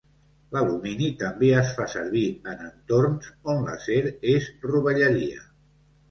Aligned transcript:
L'alumini 0.55 1.09
també 1.17 1.49
es 1.57 1.67
fa 1.79 1.85
servir 1.91 2.23
en 2.53 2.63
entorns 2.67 3.27
on 3.53 3.61
l'acer 3.67 3.99
es 4.31 4.47
rovellaria. 4.71 5.45